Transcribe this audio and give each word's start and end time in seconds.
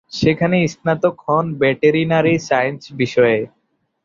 সেখানে 0.11 0.57
স্নাতক 0.67 1.15
হন 1.25 1.45
ভেটেরিনারি 1.59 2.35
সায়েন্স 2.49 2.81
বিষয়ে। 2.93 3.39